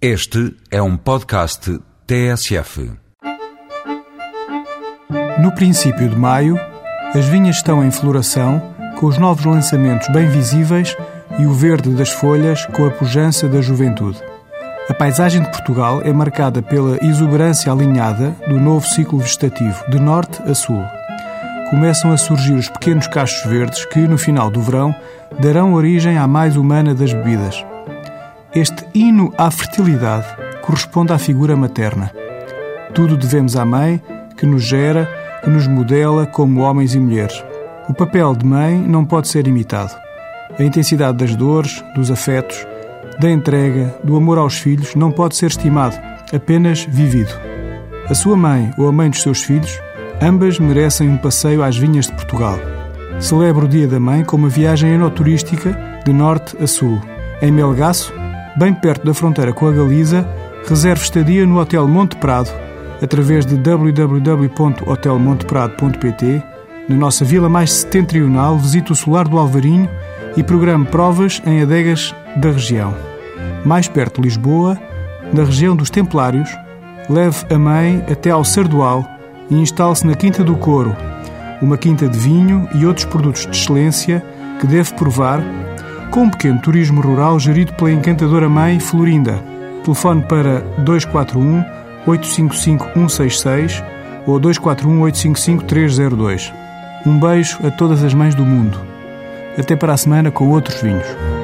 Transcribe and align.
Este 0.00 0.54
é 0.70 0.82
um 0.82 0.94
podcast 0.94 1.80
TSF. 2.06 2.92
No 5.40 5.50
princípio 5.52 6.10
de 6.10 6.14
maio, 6.14 6.60
as 7.14 7.24
vinhas 7.24 7.56
estão 7.56 7.82
em 7.82 7.90
floração, 7.90 8.60
com 9.00 9.06
os 9.06 9.16
novos 9.16 9.46
lançamentos 9.46 10.06
bem 10.08 10.28
visíveis 10.28 10.94
e 11.38 11.46
o 11.46 11.52
verde 11.54 11.88
das 11.94 12.10
folhas 12.10 12.66
com 12.66 12.84
a 12.84 12.90
pujança 12.90 13.48
da 13.48 13.62
juventude. 13.62 14.22
A 14.86 14.92
paisagem 14.92 15.42
de 15.42 15.50
Portugal 15.50 16.02
é 16.02 16.12
marcada 16.12 16.60
pela 16.60 17.02
exuberância 17.02 17.72
alinhada 17.72 18.36
do 18.46 18.60
novo 18.60 18.86
ciclo 18.86 19.18
vegetativo, 19.18 19.82
de 19.90 19.98
norte 19.98 20.42
a 20.42 20.54
sul. 20.54 20.84
Começam 21.70 22.12
a 22.12 22.18
surgir 22.18 22.52
os 22.52 22.68
pequenos 22.68 23.06
cachos 23.06 23.50
verdes 23.50 23.86
que, 23.86 24.00
no 24.00 24.18
final 24.18 24.50
do 24.50 24.60
verão, 24.60 24.94
darão 25.40 25.72
origem 25.72 26.18
à 26.18 26.26
mais 26.26 26.54
humana 26.54 26.94
das 26.94 27.14
bebidas. 27.14 27.64
Este 28.56 28.86
hino 28.94 29.34
à 29.36 29.50
fertilidade 29.50 30.24
corresponde 30.62 31.12
à 31.12 31.18
figura 31.18 31.54
materna. 31.54 32.10
Tudo 32.94 33.14
devemos 33.14 33.54
à 33.54 33.66
mãe, 33.66 34.00
que 34.34 34.46
nos 34.46 34.62
gera, 34.62 35.06
que 35.44 35.50
nos 35.50 35.66
modela 35.66 36.24
como 36.24 36.62
homens 36.62 36.94
e 36.94 36.98
mulheres. 36.98 37.44
O 37.86 37.92
papel 37.92 38.34
de 38.34 38.46
mãe 38.46 38.78
não 38.78 39.04
pode 39.04 39.28
ser 39.28 39.46
imitado. 39.46 39.94
A 40.58 40.62
intensidade 40.62 41.18
das 41.18 41.36
dores, 41.36 41.84
dos 41.94 42.10
afetos, 42.10 42.66
da 43.20 43.30
entrega, 43.30 43.94
do 44.02 44.16
amor 44.16 44.38
aos 44.38 44.56
filhos 44.56 44.94
não 44.94 45.12
pode 45.12 45.36
ser 45.36 45.48
estimado, 45.48 45.94
apenas 46.34 46.82
vivido. 46.86 47.38
A 48.08 48.14
sua 48.14 48.38
mãe 48.38 48.72
ou 48.78 48.88
a 48.88 48.92
mãe 48.92 49.10
dos 49.10 49.20
seus 49.20 49.42
filhos, 49.42 49.78
ambas 50.18 50.58
merecem 50.58 51.10
um 51.10 51.18
passeio 51.18 51.62
às 51.62 51.76
vinhas 51.76 52.06
de 52.06 52.12
Portugal. 52.12 52.58
Celebra 53.20 53.66
o 53.66 53.68
Dia 53.68 53.86
da 53.86 54.00
Mãe 54.00 54.24
com 54.24 54.38
uma 54.38 54.48
viagem 54.48 54.92
enoturística 54.92 55.78
de 56.06 56.10
norte 56.10 56.56
a 56.58 56.66
sul. 56.66 56.98
Em 57.42 57.52
Melgaço, 57.52 58.14
bem 58.56 58.72
perto 58.72 59.04
da 59.04 59.12
fronteira 59.12 59.52
com 59.52 59.68
a 59.68 59.72
Galiza, 59.72 60.26
reserve 60.66 61.02
estadia 61.02 61.44
no 61.46 61.60
Hotel 61.60 61.86
Monte 61.86 62.16
Prado 62.16 62.50
através 63.02 63.44
de 63.44 63.56
www.hotelmonteprado.pt. 63.56 66.42
Na 66.88 66.96
nossa 66.96 67.24
vila 67.24 67.48
mais 67.48 67.72
setentrional, 67.72 68.56
visite 68.58 68.92
o 68.92 68.96
Solar 68.96 69.26
do 69.28 69.38
Alvarinho 69.38 69.88
e 70.36 70.42
programe 70.42 70.84
provas 70.86 71.40
em 71.44 71.62
adegas 71.62 72.12
da 72.36 72.50
região. 72.50 72.92
Mais 73.64 73.86
perto 73.88 74.20
de 74.20 74.28
Lisboa, 74.28 74.78
na 75.32 75.44
região 75.44 75.76
dos 75.76 75.90
Templários, 75.90 76.48
leve 77.10 77.44
a 77.52 77.58
mãe 77.58 78.04
até 78.10 78.30
ao 78.30 78.44
Sardual 78.44 79.04
e 79.50 79.56
instale-se 79.56 80.06
na 80.06 80.14
Quinta 80.14 80.44
do 80.44 80.54
Couro, 80.56 80.96
uma 81.60 81.76
quinta 81.76 82.08
de 82.08 82.18
vinho 82.18 82.66
e 82.74 82.86
outros 82.86 83.04
produtos 83.06 83.46
de 83.46 83.56
excelência 83.56 84.22
que 84.60 84.66
deve 84.66 84.94
provar, 84.94 85.42
com 86.10 86.24
um 86.24 86.30
pequeno 86.30 86.60
turismo 86.60 87.00
rural 87.00 87.38
gerido 87.38 87.72
pela 87.74 87.92
encantadora 87.92 88.48
mãe 88.48 88.80
Florinda. 88.80 89.42
Telefone 89.84 90.22
para 90.22 90.60
241 90.78 91.64
855 92.06 92.84
166 92.94 93.82
ou 94.26 94.38
241 94.38 95.00
855 95.02 95.64
302. 95.64 96.52
Um 97.04 97.18
beijo 97.18 97.58
a 97.64 97.70
todas 97.70 98.02
as 98.02 98.14
mães 98.14 98.34
do 98.34 98.44
mundo. 98.44 98.80
Até 99.58 99.76
para 99.76 99.92
a 99.92 99.96
semana 99.96 100.30
com 100.30 100.48
outros 100.50 100.80
vinhos. 100.82 101.35